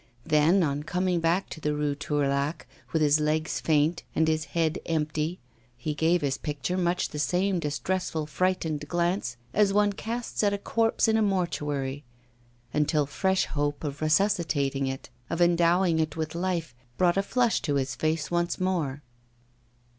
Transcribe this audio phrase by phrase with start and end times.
[0.25, 4.79] Then, on coming back to the Rue Tourlaque, with his legs faint and his head
[4.87, 5.39] empty,
[5.77, 10.57] he gave his picture much the same distressful, frightened glance as one casts at a
[10.57, 12.03] corpse in a mortuary,
[12.73, 17.75] until fresh hope of resuscitating it, of endowing it with life, brought a flush to
[17.75, 19.03] his face once more.